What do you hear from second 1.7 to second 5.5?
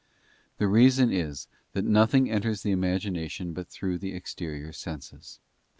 that nothing enters the imagination but through the exterior senses.